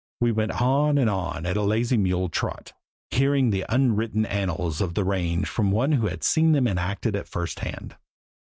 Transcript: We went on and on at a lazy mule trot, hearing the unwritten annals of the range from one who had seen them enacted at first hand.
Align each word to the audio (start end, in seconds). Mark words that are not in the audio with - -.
We 0.19 0.31
went 0.31 0.53
on 0.59 0.97
and 0.97 1.07
on 1.11 1.45
at 1.45 1.55
a 1.57 1.61
lazy 1.61 1.95
mule 1.95 2.27
trot, 2.27 2.73
hearing 3.11 3.51
the 3.51 3.65
unwritten 3.69 4.25
annals 4.25 4.81
of 4.81 4.95
the 4.95 5.03
range 5.05 5.47
from 5.47 5.69
one 5.69 5.91
who 5.91 6.07
had 6.07 6.23
seen 6.23 6.53
them 6.53 6.65
enacted 6.67 7.15
at 7.15 7.27
first 7.27 7.59
hand. 7.59 7.95